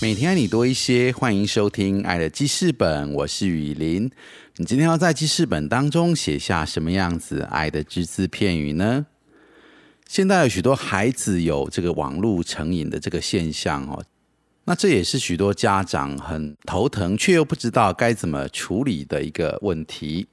[0.00, 4.08] 每天爱你多一些，欢迎收听《爱的记事本》，我是雨林。
[4.54, 9.06] 你今天要在记事本当中写下什么样子爱的只字片语呢？
[10.06, 14.04] 现在有许多孩子有这个网络成瘾的这个现象哦，
[14.66, 20.28] 那这也是许多家长很头疼却又不知道该怎么处理的一个问题。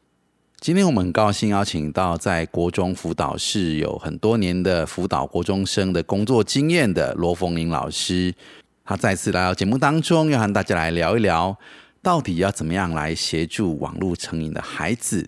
[0.60, 8.32] 今天我们很高兴邀请到在国中辅导室有很多年的辅导国中生的工作经验的罗凤玲老师。
[8.86, 11.58] 他再次来到节目当中，要和大家来聊一聊，
[12.04, 15.28] 到底要怎么样来协助网络成瘾的孩子。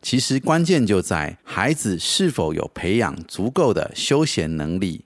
[0.00, 5.04] 其实关键就在孩子是否有培养足够的休闲能力。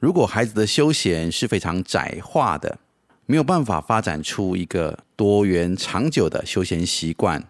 [0.00, 2.78] 如果孩子的休闲是非常窄化的，
[3.26, 7.44] 没有办法发展出一个多元长久的休闲习惯，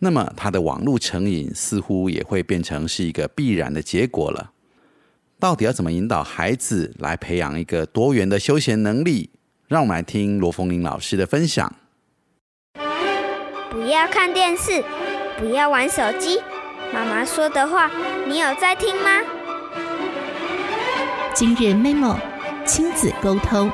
[0.00, 4.52] 那么他的网络成瘾似乎也会变成是一个必然的结果了。
[5.38, 9.28] 到底要怎么引导孩子来培养一个多元的休闲能力？
[9.68, 11.70] 让我们来听罗凤玲老师的分享。
[13.70, 14.82] 不要看电视，
[15.38, 16.40] 不要玩手机。
[16.94, 17.90] 妈妈说的话，
[18.26, 19.10] 你有在听吗？
[21.34, 22.16] 今日 memo
[22.64, 23.70] 亲子沟通。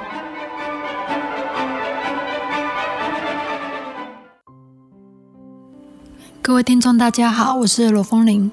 [6.40, 8.50] 各位听众，大家好，我是罗凤玲。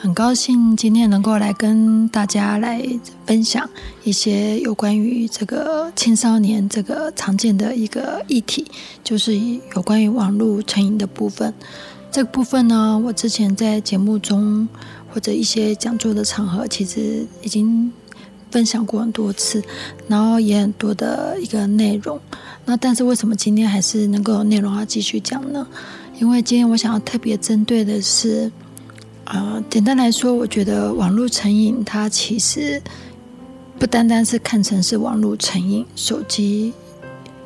[0.00, 2.80] 很高兴今天能够来跟大家来
[3.26, 3.68] 分享
[4.04, 8.64] 一些有关于这个青少年这个常见的一个议题，
[9.02, 9.36] 就是
[9.74, 11.52] 有关于网络成瘾的部分。
[12.12, 14.68] 这个部分呢，我之前在节目中
[15.12, 17.92] 或者一些讲座的场合，其实已经
[18.52, 19.60] 分享过很多次，
[20.06, 22.20] 然后也很多的一个内容。
[22.66, 25.66] 那但是为什么今天还是能够有内容要继续讲呢？
[26.20, 28.52] 因为今天我想要特别针对的是。
[29.28, 32.80] 啊，简单来说，我觉得网络成瘾，它其实
[33.78, 36.72] 不单单是看成是网络成瘾，手机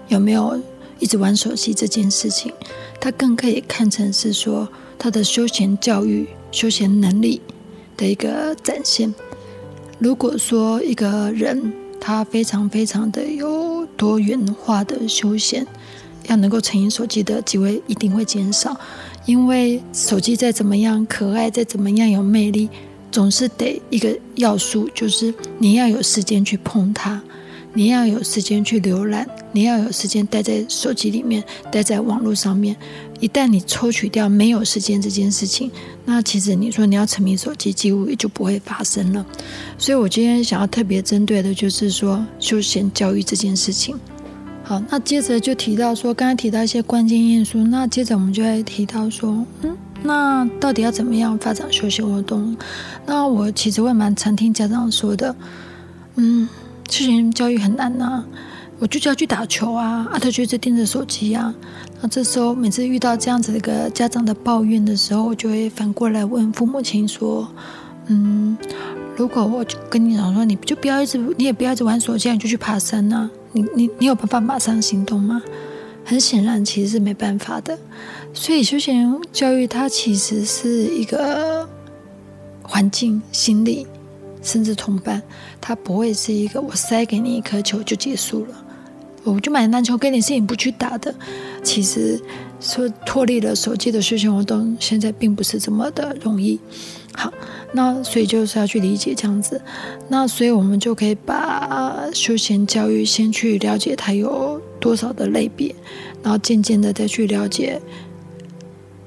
[0.07, 0.63] 有没有
[1.01, 2.53] 一直玩手机这件事情，
[3.01, 7.41] 它更可以看成是说他的休闲教育、休闲能力
[7.97, 9.13] 的一个展现。
[9.99, 15.67] 如果说一个人他非常非常的有多元化的休闲，
[16.29, 18.79] 要能够成瘾手机的机会一定会减少。
[19.25, 22.69] 因为手机再怎么样可爱，再怎么样有魅力，
[23.11, 27.21] 总是得一个要素，就是你要有时间去碰它，
[27.73, 32.77] 你要有时间去浏览，你要有时间待在手机里面，待在网络上面。
[33.21, 35.71] 一旦你抽取掉没有时间这件事情，
[36.05, 39.25] 那其实你说你要沉迷手机，几乎也就不会发生了。
[39.79, 43.97] 所以我今天想要特别针对的就是说休闲教育这件事情。
[44.65, 52.57] 好，那接着就提到说，刚才提到一些关键因素，那接着我们就会提到说，嗯，那到底要怎么样发展休闲活动？
[53.05, 55.35] 那我其实会蛮常听家长说的，
[56.15, 56.49] 嗯，
[56.89, 58.23] 休闲教育很难呐，
[58.79, 61.53] 我就叫去打球啊，啊，他就一直盯着手机啊。
[62.01, 67.49] 那这时候每次遇到这样子一个家长的抱怨的时候，我就会反过来问父母亲说，
[68.07, 68.57] 嗯，
[69.17, 73.29] 如果我就跟你讲说，你就不要一直，你也不要一直玩手机，你就去爬山呐。
[73.53, 75.43] 你你你有办法马上行动吗？
[76.05, 77.79] 很显然，其实是没办法的。
[78.35, 81.69] 所以，休闲教育它其实是一个
[82.63, 83.87] 环境、心理，
[84.43, 85.23] 甚至同伴，
[85.61, 88.65] 它不会是一个我塞给你一颗球就结束了。
[89.23, 91.15] 我就买篮球给你，是你不去打的。
[91.63, 92.21] 其实
[92.63, 96.59] 说脱离了手机的休闲活动，现在并不是这么的容易。
[97.13, 97.31] 好。
[97.75, 99.59] 那所以就是要去理解这样子，
[100.11, 105.75] 那所以我们就可以把休闲教育先去了解它有多少的类别，
[106.23, 107.81] 然后渐渐的再去了解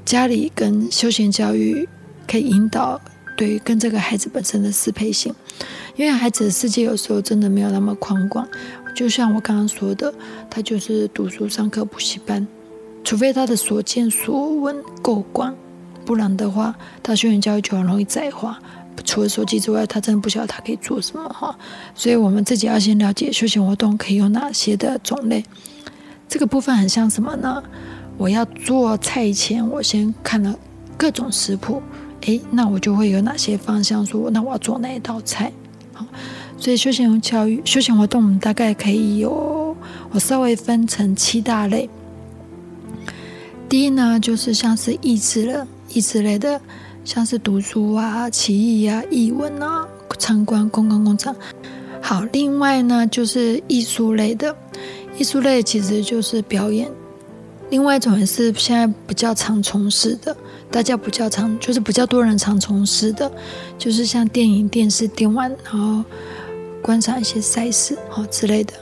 [0.03, 1.87] 家里跟休闲教育
[2.27, 2.99] 可以引导
[3.37, 5.31] 对跟这个孩子本身的适配性，
[5.95, 8.47] 因为孩子的世界有时候真的没有那么宽广，
[8.95, 10.11] 就像我刚刚说的，
[10.49, 12.47] 他就是读书上课补习班，
[13.05, 15.55] 除非他的所见所闻够广。
[16.03, 18.59] 不然的话，他休闲教育就很容易窄化。
[19.03, 21.55] 除了手机之外，他真的不晓得他可以做什么哈。
[21.93, 25.45] 所以我们自己要先了解休闲活动可以有哪些的种类。
[26.27, 27.61] 这个部分很像什么呢？
[28.17, 30.57] 我要做菜前，我先看了
[30.97, 31.81] 各种食谱，
[32.21, 35.51] 诶，那我就会有哪些方向说，那我要做哪一道菜？
[35.93, 36.05] 好，
[36.57, 39.75] 所以休闲教育、休闲活动，我们大概可以有，
[40.11, 41.87] 我稍微分成七大类。
[43.67, 46.61] 第一呢，就是像是益智了，益智类的，
[47.03, 49.87] 像是读书啊、棋艺啊、译文啊、
[50.19, 51.35] 参观公共工厂。
[52.01, 54.55] 好，另外呢，就是艺术类的，
[55.17, 56.89] 艺术类其实就是表演。
[57.71, 60.37] 另外一种也是现在比较常从事的，
[60.69, 63.29] 大家比较常就是比较多人常从事的，
[63.79, 66.03] 就是像电影、电视、电玩，然后
[66.83, 68.73] 观察一些赛事哦之类的。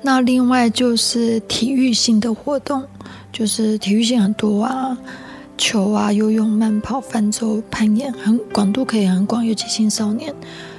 [0.00, 2.82] 那另外就是体育性的活动，
[3.34, 4.96] 就是体育性很多啊，
[5.58, 10.32] 球啊、游泳、慢跑、泛舟、攀岩，很广度可以很广，尤其青少年。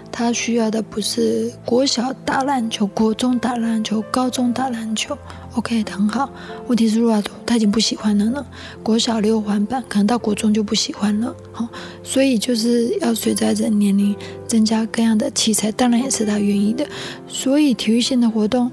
[0.10, 5.18] 他需要的不是国小打篮球，国中打篮球，高中打篮球
[5.56, 6.30] ，OK 很好。
[6.68, 8.46] 问题是，如果他已经不喜欢了呢？
[8.82, 11.36] 国小溜滑板，可能到国中就不喜欢了。
[11.52, 11.68] 好，
[12.02, 14.16] 所以就是要随着人年龄
[14.48, 16.88] 增加各样的器材，当然也是他愿意的。
[17.28, 18.72] 所以体育性的活动，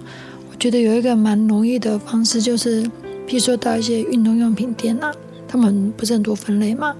[0.53, 2.89] 我觉得有一个蛮容易的方式，就是
[3.27, 5.13] 譬如说到一些运动用品店啊，
[5.49, 6.95] 他们不是很多分类嘛，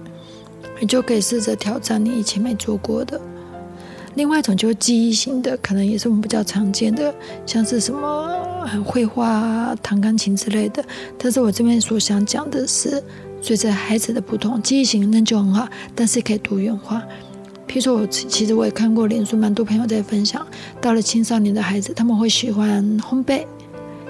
[0.79, 3.19] 你就可以试着挑战你以前没做过的。
[4.15, 7.13] 另外一种就是记忆型的，可能也是我们比较常见的，
[7.47, 8.29] 像是什么
[8.85, 10.85] 绘画、弹钢琴之类的。
[11.17, 13.03] 但是我这边所想讲的是，
[13.41, 17.01] 随着孩子的不同，记忆型那就很好，但是可以多元化。
[17.67, 20.45] 譬如说，我其实我也看过脸书，蛮多朋友在分享，
[20.79, 23.43] 到了青少年的孩子，他们会喜欢烘焙，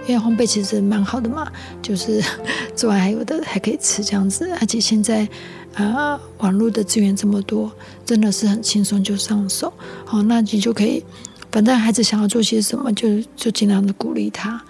[0.07, 1.51] 因为烘焙其实蛮好的嘛，
[1.81, 2.23] 就是
[2.75, 5.27] 做完还有的还可以吃这样子，而且现在。
[5.73, 7.71] 啊，网络的资源这么多，
[8.05, 9.73] 真的是很轻松就上手。
[10.05, 11.03] 好，那你就可以，
[11.51, 14.61] 反正孩子想要做些什么，就就尽量的鼓励他。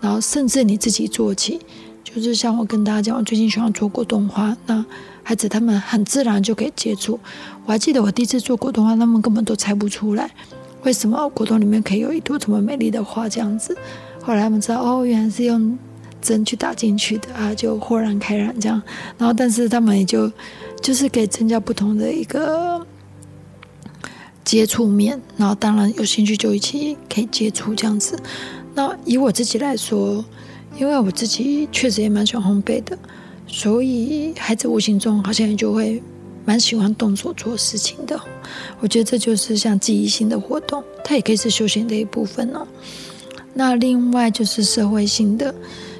[0.00, 1.58] 然后甚至你自己做起，
[2.04, 4.84] 就是像我跟大家讲，我最近喜欢做果冻花，那
[5.24, 7.18] 孩子他们很自然就可以接触。
[7.66, 10.30] 我还记得我第一次做果冻花，他们根本都猜不出来，
[10.84, 13.76] 为什么果冻里面可以有一朵这么美丽的花这样子。
[14.24, 15.78] 后来他们知道，哦，原来是用。
[16.24, 18.82] 针去打进去的啊，就豁然开朗这样，
[19.18, 20.32] 然后但是他们也就
[20.80, 22.80] 就是可以增加不同的一个
[24.42, 28.18] 接触面，然后当然有兴趣就一起可以接触这样子。
[28.74, 30.24] 那以我自己来说，
[30.78, 32.98] 因为我自己确实也蛮喜欢烘焙的，
[33.46, 36.02] 所以孩子无形中好像也就会
[36.46, 38.18] 蛮喜欢动手做事情的。
[38.80, 42.66] 我觉得这就是像记忆性的活动，它也可以是休闲的一部分哦。
[43.54, 45.54] 那另外就是社会性的。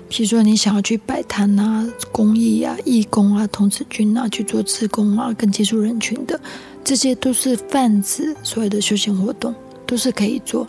[0.07, 6.39] 比如说，你想要去摆摊啊、公益啊、义工啊、童子军啊，去做志工啊，跟接触人群的，
[6.85, 9.53] 这些都是泛指所谓的休闲活动，
[9.87, 10.69] 都是可以做。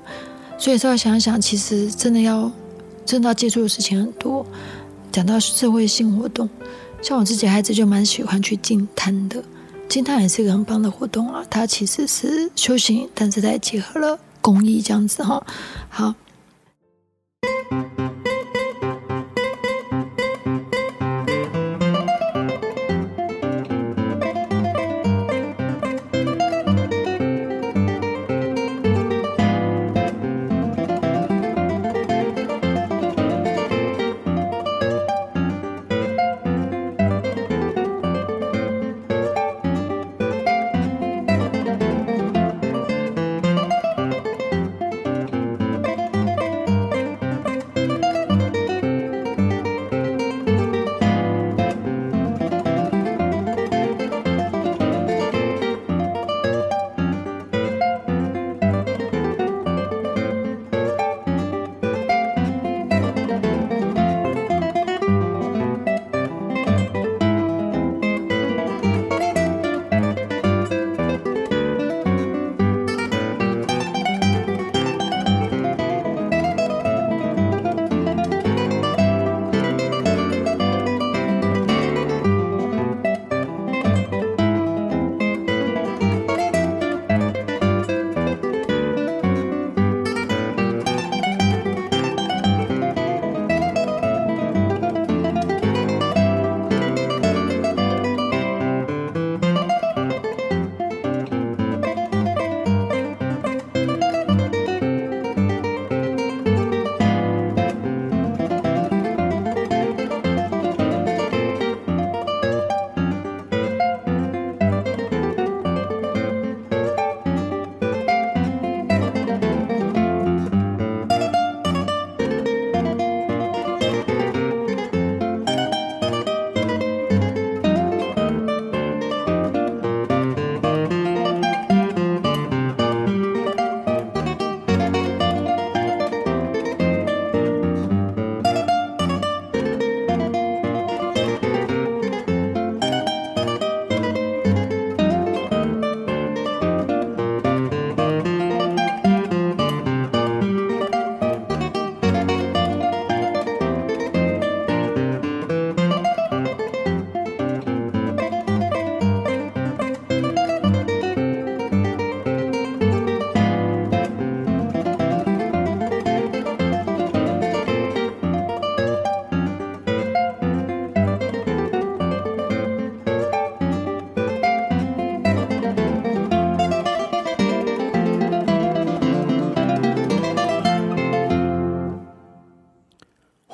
[0.58, 2.52] 所以，稍微想想，其实真的要
[3.06, 4.44] 真的要接触的事情很多。
[5.12, 6.50] 讲到社会性活动，
[7.02, 9.44] 像我自己孩子就蛮喜欢去进摊的，
[9.88, 11.44] 进摊也是一个很棒的活动啊。
[11.50, 15.46] 它其实是修行，但是它也结合了公益这样子哈。
[15.90, 16.16] 好。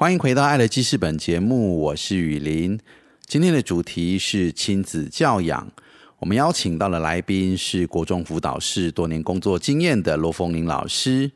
[0.02, 2.80] 欢迎回到《爱的记事本》节目，我是雨林。
[3.28, 5.72] 今天的主题是亲子教养。
[6.18, 11.34] 我们邀请到的来宾是国中辅导室多年工作经验的罗凤林老师。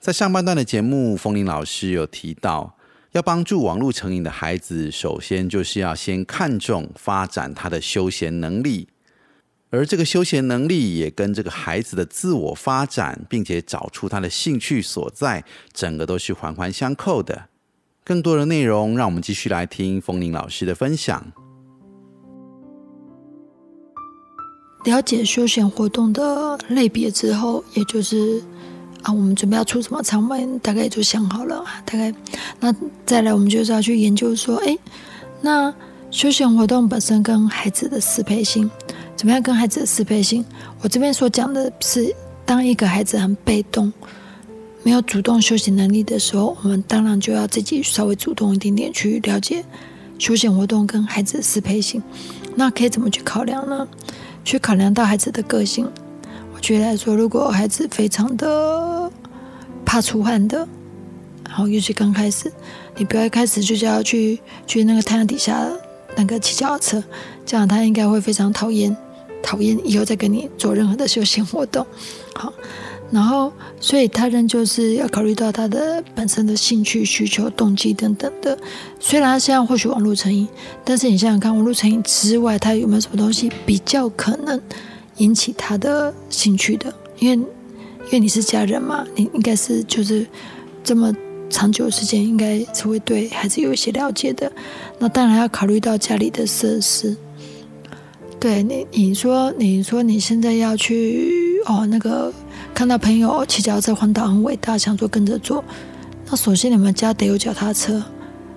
[0.00, 2.76] 在上半段的节目，凤林老师有提到，
[3.12, 8.88] 要帮助网络成瘾的孩子，首先就是要先看重发展他的休闲能力。
[9.70, 17.50] 而这个休闲能力也跟这个孩子的自我发展，并且找出他的兴趣所在，整个都是环环相扣的。
[18.08, 21.22] 更多的内容，让我们继续来听风铃老师的分享。
[24.84, 28.42] 了解休闲活动的类别之后，也就是
[29.02, 31.62] 啊，我们准备要出什么场面，大概也就想好了。
[31.84, 32.10] 大概
[32.58, 32.74] 那
[33.04, 34.78] 再来，我们就是要去研究说，哎，
[35.42, 35.74] 那
[36.10, 38.70] 休闲活动本身跟孩子的适配性。
[39.16, 40.42] 怎么样跟孩子的适配性？
[40.80, 42.10] 我这边所讲的是，
[42.46, 43.92] 当一个孩子很被动，
[44.82, 49.64] 没有主动休息能力的时候，我们当然就要自己稍微主动一点点去了解
[50.18, 52.02] 休闲活动跟孩子的适配性。
[52.54, 53.86] 那可以怎么去考量呢？
[54.44, 55.90] 去考量到孩子的个性。
[56.54, 59.10] 我觉得来说，如果孩子非常的
[59.84, 60.66] 怕出汗的，
[61.44, 62.50] 然后尤其刚开始，
[62.96, 65.68] 你不要一开始就叫他去去那个太阳底下
[66.16, 67.04] 那个骑脚踏车，
[67.44, 68.96] 这样他应该会非常讨厌。
[69.40, 71.86] 讨厌以后再跟你做任何的休闲活动，
[72.34, 72.52] 好，
[73.10, 78.56] 然后所以他仍旧是要考虑到他的本身的兴趣、需求、动机等等的。
[79.00, 80.46] 虽然他现在或许网络成瘾，
[80.84, 84.60] 但是你想想看，网络成瘾之外，他有没有什么东西比较可能
[85.16, 86.92] 引起他的兴趣的？
[87.18, 90.26] 因为因为你是家人嘛，你应该是就是
[90.84, 91.14] 这么
[91.50, 94.50] 长久时间，应该是会对孩子有一些了解的。
[94.98, 97.16] 那当然要考虑到家里的设施。
[98.40, 102.32] 对你，你说，你说你现在要去哦，那个
[102.78, 105.64] 看到朋友骑脚踏车环岛很伟大，想说跟着做。
[106.30, 108.00] 那首先你们家得有脚踏车，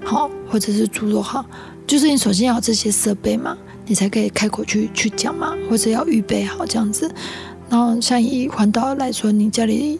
[0.05, 1.43] 好，或者是猪肉好，
[1.87, 7.11] 就是你首先要有这些设备嘛，你才可以开口去去讲嘛，或者要预备好这样子。
[7.67, 9.99] 然后像以环岛来说，你家里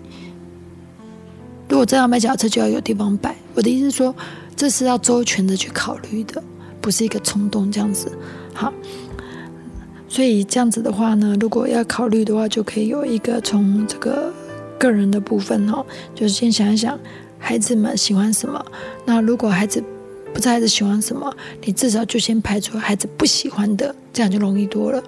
[1.68, 3.36] 如果真要买脚踏车，就要有地方摆。
[3.56, 4.16] 我的意思是说，
[4.56, 6.44] 这是要周全的去考虑的，
[6.80, 8.16] 不是一个冲动这样子。
[8.54, 8.72] 好。
[10.12, 14.30] 所以这样子的话呢，如果要考虑的话，就可以有一个从这个
[14.78, 17.00] 个人的部分哦，就是先想一想
[17.40, 18.62] 孩子们喜欢什么。
[19.06, 19.82] 那如果孩子
[20.34, 25.02] 不知道孩子喜欢什么，你至少就先排除孩子不喜欢的，这样就容易多了。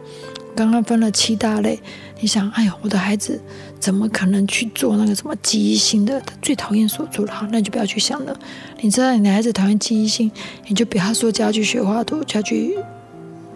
[0.56, 1.78] 刚刚分了七大类，
[2.22, 3.38] 你想，哎呦，我的孩子
[3.82, 6.18] 怎么可能去做那个什么记忆性的？
[6.22, 8.40] 他最讨厌锁住了，好，那就不要去想了。
[8.80, 10.32] 你知道你的孩子讨厌记忆性，
[10.70, 12.78] 你就比他说叫他去学画图，叫去。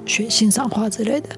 [0.08, 1.30] 学欣赏画之类的，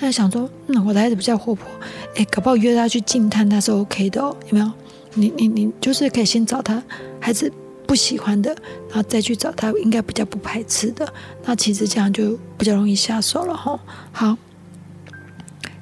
[0.00, 1.66] 但想说，嗯，我的孩子比较活泼，
[2.14, 4.70] 哎，搞不好约他去静探，他是 OK 的哦，有没有？
[5.14, 6.82] 你你你，就是可以先找他
[7.20, 7.52] 孩子
[7.86, 8.50] 不喜欢的，
[8.88, 11.12] 然后再去找他应该比较不排斥的，
[11.44, 13.78] 那其实这样就比较容易下手了哈。
[14.12, 14.38] 好，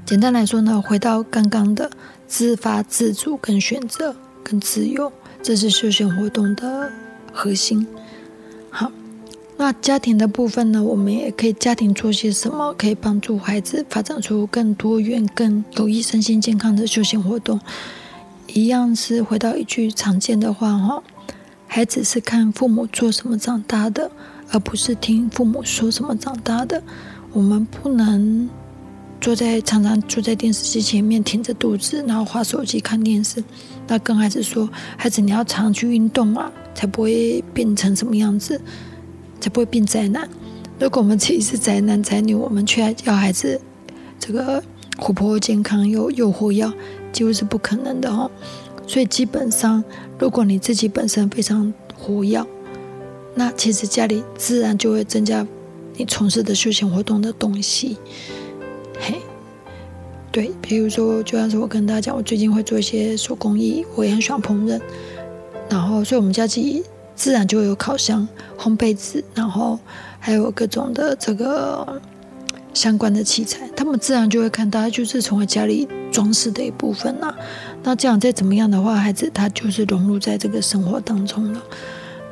[0.05, 1.89] 简单来说呢，回到刚刚的
[2.27, 6.91] 自发、自主、跟选择、跟自由，这是休闲活动的
[7.33, 7.87] 核心。
[9.61, 10.83] 那家庭的部分呢？
[10.83, 17.61] 我们也可以家庭做些什么，可以帮助孩子发展出更多元、更有益身心健康的休闲活动。
[18.55, 21.03] 一样是回到一句常见的话哈：
[21.67, 24.11] 孩子是看父母做什么长大的，
[24.51, 26.83] 而不是听父母说什么长大的。
[27.35, 28.49] 我们不能
[29.21, 33.45] 坐在常常坐在电视机前面，挺着肚子，然后划手机看电视。
[33.87, 38.59] 那跟孩子说：孩子，你要常去运动啊，才不会变成什么样子。
[39.41, 40.29] 才不会变宅男。
[40.79, 43.61] 如果我们自己是宅男宅女，我们却要孩子
[44.19, 44.63] 这个
[44.99, 46.71] 活泼健康又又活跃，
[47.13, 48.31] 几乎是不可能的哦。
[48.87, 49.83] 所以基本上，
[50.19, 52.45] 如果你自己本身非常活跃，
[53.35, 55.47] 那其实家里自然就会增加
[55.97, 57.97] 你从事的休闲活动的东西。
[58.99, 59.21] 嘿，
[60.33, 64.81] 对，比如说，就像是我跟大家讲，我最近会做一些手工艺，我也很喜欢烹饪。
[65.69, 66.83] 然后，所以我们家自己。
[67.21, 68.27] 自然就会有烤箱、
[68.59, 69.79] 烘焙纸，然后
[70.19, 72.01] 还有各种的这个
[72.73, 77.37] 相关的器材，他们自然就会看到，就是成为家里装饰的一部分啦。
[77.83, 81.63] 那这样再怎么样的话，孩子他就是融入在这个生活当中了。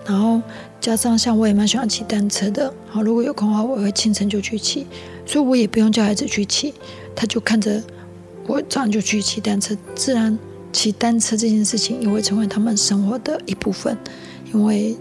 [0.07, 0.41] 然后
[0.81, 4.87] 加上像我也蛮喜欢骑单车的，好，如果有空的话，我会清晨就去骑，
[5.27, 6.73] 所以我也不用叫孩子去骑，
[7.15, 7.83] 他就看着
[8.47, 10.39] 我早上就去骑单车，自然
[10.73, 13.95] 骑单车这件事情也会成为他们生活的一部分。
[14.53, 14.97] 因为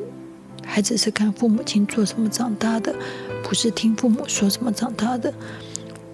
[0.66, 2.94] 孩子是看父母亲做什么长大的，
[3.44, 5.34] 不是听父母说什么长大的。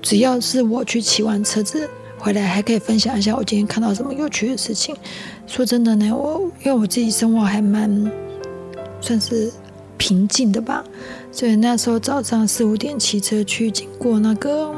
[0.02, 4.96] 只要是我去骑完车子回来，还可以分享一下我今天看到什么有趣的事情。
[5.48, 8.12] 说真的呢，我因为我自己生活还蛮
[9.02, 9.52] 算是
[9.98, 10.84] 平静的吧。
[11.32, 14.74] 所以那时候早上四五点骑车去，经过那个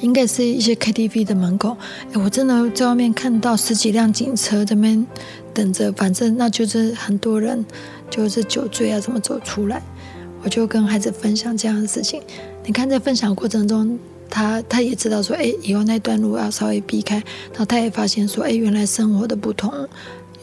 [0.00, 1.76] 应该是一些 KTV 的门口，
[2.12, 5.06] 哎，我真的在外面看到十几辆警车这边
[5.52, 7.64] 等着，反正那就是很多人
[8.10, 9.82] 就是酒醉啊，怎么走出来。
[10.42, 12.20] 我就跟孩子分享这样的事情。
[12.66, 13.98] 你看在分享过程中，
[14.28, 17.14] 他他也知道说，哎，以后那段路要稍微避开。
[17.16, 19.72] 然后他也发现说，哎，原来生活的不同，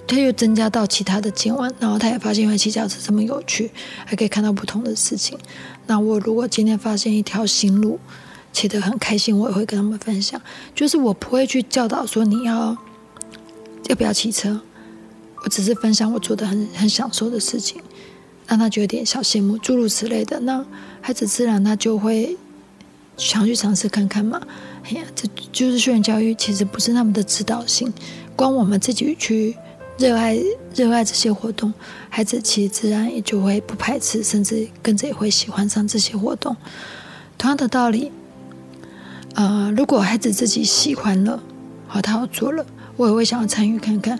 [0.07, 1.71] 他又增加到其他的见闻。
[1.79, 3.69] 然后他也发现，原来骑脚车这么有趣，
[4.03, 5.37] 还可以看到不同的事情。
[5.85, 7.99] 那我如果今天发现一条新路，
[8.51, 10.39] 骑得很开心，我也会跟他们分享。
[10.75, 12.75] 就是我不会去教导说你要
[13.87, 14.59] 要不要骑车，
[15.43, 17.81] 我只是分享我做的很很享受的事情。
[18.47, 20.65] 让他觉得点小羡慕，诸如此类的，那
[20.99, 22.35] 孩子自然他就会
[23.15, 24.41] 想去尝试看看嘛。
[24.83, 27.93] 哎呀，这就是校园教育，其实不是那么的指导性，
[28.35, 29.55] 光我们自己去
[29.97, 30.37] 热爱
[30.75, 31.73] 热爱这些活动，
[32.09, 36.53] 孩子其实自然也就会不排斥，甚至跟着也会喜欢上这些活动。
[37.37, 38.11] 同样的道理，
[39.35, 41.41] 呃，如果孩子自己喜欢了，
[41.87, 42.65] 好，他要做了，
[42.97, 44.19] 我也会想要参与看看。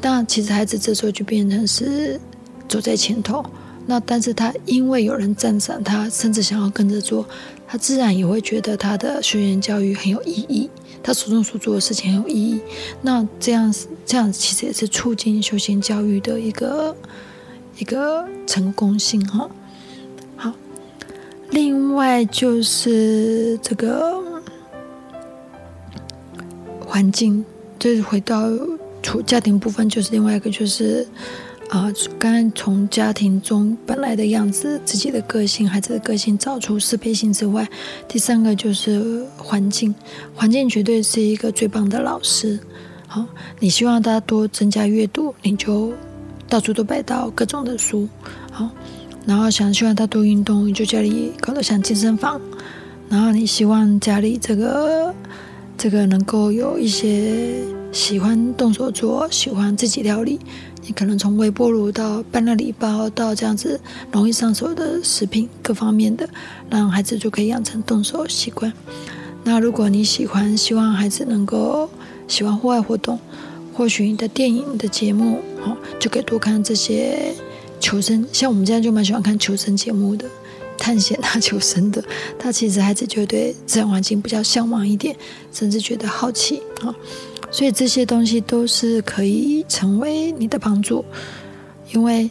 [0.00, 2.20] 但其实孩子这时候就变成是
[2.68, 3.44] 走在前头。
[3.86, 7.26] 那但是他因为有人赞赏他，甚至想要跟着做，
[7.66, 10.68] 他自然也会觉得他的学员教育很有意义，
[11.02, 12.60] 他所做所做的事情很有意义。
[13.00, 16.94] 那这样这样其实也是促进休闲教育的一个
[17.78, 19.48] 一个成功性哈。
[20.36, 20.52] 好，
[21.48, 24.22] 另外就是这个
[26.88, 27.44] 环境，
[27.78, 28.50] 就是回到
[29.02, 31.06] 处家庭部分，就是另外一个就是。
[31.68, 37.68] 啊，刚刚从家庭中本来的样子、自己的个性、孩子的个性找出适配性之外，
[38.08, 39.94] 第三个就是环境。
[40.34, 42.58] 环境绝对是一个最棒的老师。
[43.06, 43.26] 好，
[43.60, 45.92] 你希望他多增加阅读，你就
[46.48, 48.08] 到处都摆到各种的书。
[48.50, 48.70] 好，
[49.26, 52.40] 然后想希望他多运动，你就家里搞得像健身房。
[53.10, 55.14] 然后你希望家里这个
[55.78, 57.54] 这个能够有一些
[57.92, 60.40] 喜欢动手做、喜欢自己料理。
[60.84, 66.28] 你可能从微波炉到半乐礼包到这样子容易上手的食品，各方面的，
[66.68, 68.72] 让孩子就可以养成动手习惯。
[69.44, 71.88] 那如果你喜欢，希望孩子能够
[72.26, 73.16] 喜欢户外活动，
[73.72, 77.32] 或许你的电影的节目，哦，就可以多看这些
[77.78, 78.26] 求生。
[78.32, 80.26] 像我们家就蛮喜欢看求生节目的，
[80.78, 82.02] 探险啊、求生的。
[82.38, 85.14] 他其实孩子就对自然环境比较向往一点，
[85.52, 86.94] 甚至觉得好奇啊。
[87.50, 91.04] 所以这些东西都是可以成为你的帮助，
[91.92, 92.30] 因为，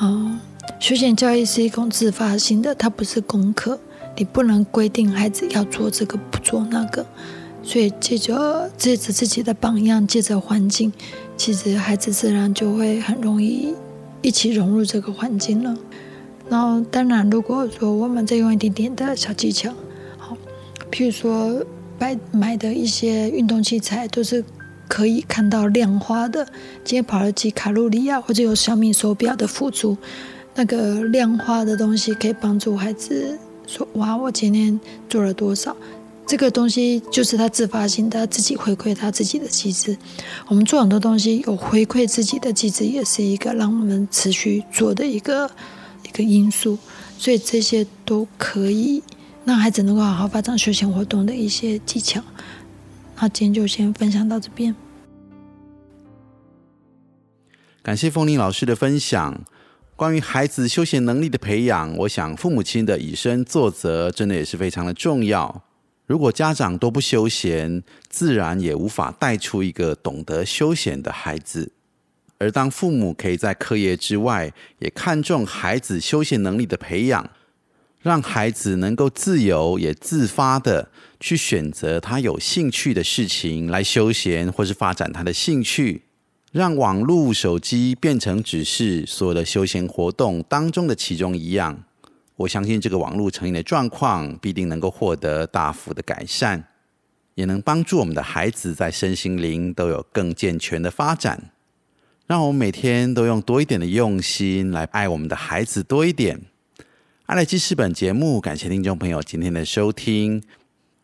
[0.00, 0.38] 嗯，
[0.78, 3.78] 休闲教育是一种自发性的，它不是功课，
[4.16, 7.06] 你不能规定孩子要做这个不做那个。
[7.62, 10.92] 所以借着借着自己的榜样，借着环境，
[11.36, 13.74] 其实孩子自然就会很容易
[14.22, 15.76] 一起融入这个环境了。
[16.48, 19.72] 然后，当然，如果说我们再用一点点的小技巧，
[20.18, 20.36] 好，
[20.90, 21.64] 譬如说
[21.98, 24.44] 买买的一些运动器材都是。
[24.88, 26.46] 可以看到量化的，
[26.84, 29.96] 今天跑了几卡路里啊，或者有小米手表的辅助，
[30.54, 34.78] 那个量化的东西可以帮助孩子说：“哇，我今天
[35.08, 35.76] 做了多少？”
[36.24, 39.98] 这个东西就是他自发性他，自己回馈他自己的机制。
[40.46, 45.50] 我们做很多东西有回馈自己的机制，也是一个让我们持续做的一个
[46.06, 46.78] 一个因素。
[47.18, 49.02] 所以这些都可以
[49.44, 52.22] 让孩子能够好好发展休闲活动的一些技巧。
[53.18, 54.74] 那今天就先分享到这边。
[57.82, 59.42] 感谢风铃老师的分享。
[59.94, 65.62] 关于孩子休闲能力的培养，我想父母亲的以身作则真的也是非常的重要。
[66.04, 71.72] 如果家长都不休闲，自然也无法带出一个懂得休闲的孩子。
[72.38, 77.30] 而当父母可以在课业之外，也看重孩子休闲能力的培养。
[78.02, 86.02] 让孩子能够自由也自发的去选择他有兴趣的事情来休闲，或是发展他的兴趣，
[86.52, 91.82] 让网络手机变成只是所有的休闲活动当中的其中一样。
[92.36, 96.62] 我相信这个网络成瘾的状况必定能够获得大幅的改善，
[97.34, 101.50] 也能帮助我们的孩子在身心灵都有更健全的发展。
[102.26, 106.40] 让我们每天都用多一点的用心来爱我们的孩子多一点。
[107.26, 110.42] 阿莱记事本节目，感谢听众朋友今天的收听。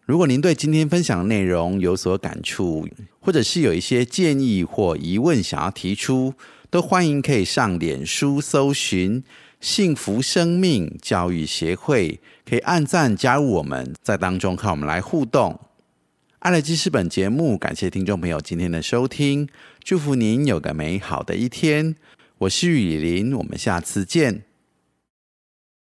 [0.04, 2.88] 如果您对今天分享的内容有所感触，
[3.20, 6.34] 或者是有一些建议或疑问想要提出，
[6.68, 9.22] 都欢迎可以上脸书搜寻
[9.60, 15.60] “幸福生命教育协会”，可以按赞加入我们，在当中和我们来互动。
[16.40, 19.48] 阿莱记事本节目，感谢听众朋友今天的收听，
[19.84, 21.96] 祝福您有个美好的一天。
[22.38, 24.44] 我是雨林，我们下次见。